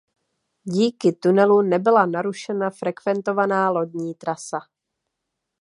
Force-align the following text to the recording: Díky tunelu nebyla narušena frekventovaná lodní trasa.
Díky 0.63 1.11
tunelu 1.13 1.61
nebyla 1.61 2.05
narušena 2.05 2.69
frekventovaná 2.69 3.69
lodní 3.69 4.15
trasa. 4.15 4.59